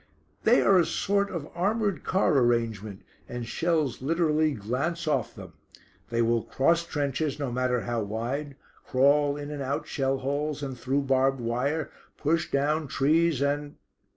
They 0.45 0.61
are 0.61 0.79
a 0.79 0.85
sort 0.87 1.29
of 1.29 1.47
armoured 1.53 2.03
car 2.03 2.35
arrangement 2.39 3.03
and 3.29 3.45
shells 3.47 4.01
literally 4.01 4.51
glance 4.53 5.07
off 5.07 5.35
them. 5.35 5.53
They 6.09 6.23
will 6.23 6.41
cross 6.41 6.83
trenches, 6.83 7.37
no 7.37 7.51
matter 7.51 7.81
how 7.81 8.01
wide, 8.01 8.55
crawl 8.83 9.37
in 9.37 9.51
and 9.51 9.61
out 9.61 9.87
shell 9.87 10.17
holes, 10.17 10.63
and 10.63 10.75
through 10.75 11.03
barbed 11.03 11.39
wire, 11.39 11.91
push 12.17 12.49
down 12.49 12.87
trees 12.87 13.43
and...." 13.43 13.75